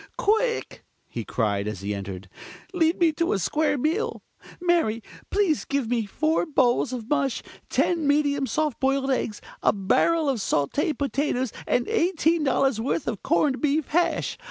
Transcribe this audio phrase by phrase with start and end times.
[0.17, 2.27] "Quick!" he cried, as he entered.
[2.73, 4.23] "Lead me to a square meal.
[4.59, 10.27] Mary, please give me four bowls of mush, ten medium soft boiled eggs, a barrel
[10.27, 14.39] of sautée potatoes and eighteen dollars' worth of corned beef hash.